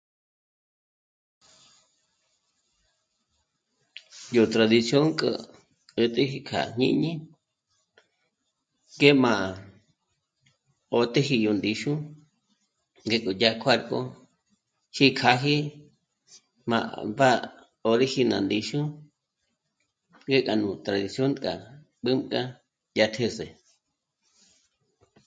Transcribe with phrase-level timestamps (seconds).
[4.35, 5.31] Yó tradición k'a
[5.99, 7.11] 'ä̀t'äji kja jñíñi
[8.99, 9.33] k'e má
[10.97, 11.91] ó téji yó ndíxu
[13.05, 13.99] ngé k'o dyá kuàgo
[14.95, 15.55] ch'íkjàji
[16.69, 17.29] mā̀b'ā
[17.89, 18.79] ò rí ji ná ndíxu
[20.27, 21.53] ngé gá nú tradición k'a
[22.03, 22.41] b'ünga
[22.93, 23.45] dyá téze